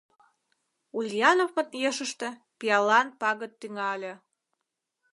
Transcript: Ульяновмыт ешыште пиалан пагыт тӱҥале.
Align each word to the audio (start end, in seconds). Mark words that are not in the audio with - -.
Ульяновмыт 0.97 1.69
ешыште 1.89 2.29
пиалан 2.59 3.07
пагыт 3.19 3.53
тӱҥале. 3.59 4.13